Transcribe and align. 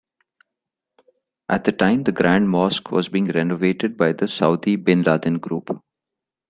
At 1.47 1.65
the 1.65 1.71
time 1.71 2.01
the 2.05 2.11
Grand 2.11 2.49
Mosque 2.49 2.89
was 2.91 3.07
being 3.07 3.25
renovated 3.27 3.97
by 3.97 4.13
the 4.13 4.27
Saudi 4.27 4.75
Binladin 4.75 5.39
Group. 5.39 5.79